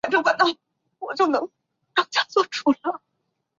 [0.03, 0.59] 南信地方的地区。